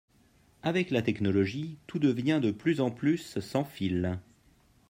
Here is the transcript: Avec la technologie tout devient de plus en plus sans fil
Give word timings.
Avec 0.63 0.89
la 0.89 1.03
technologie 1.03 1.77
tout 1.85 1.99
devient 1.99 2.39
de 2.41 2.49
plus 2.49 2.81
en 2.81 2.89
plus 2.89 3.37
sans 3.39 3.63
fil 3.63 4.19